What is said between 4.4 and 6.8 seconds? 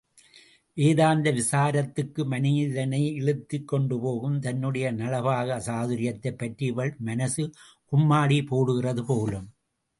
தன்னுடைய நளபாக சாதுர்யத்தைப்பற்றி